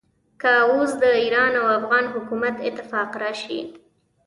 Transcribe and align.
که 0.41 0.51
اوس 0.69 0.91
د 1.01 1.03
ایران 1.21 1.51
او 1.61 1.65
افغان 1.79 2.05
حکومت 2.13 2.55
اتفاق 2.67 3.09
راشي. 3.21 3.59